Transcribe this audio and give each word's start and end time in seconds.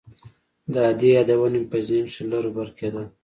د 0.73 0.75
ادې 0.89 1.09
يادونه 1.15 1.57
مې 1.61 1.69
په 1.71 1.77
ذهن 1.87 2.05
کښې 2.11 2.23
لر 2.31 2.45
بر 2.55 2.69
کېدل. 2.77 3.05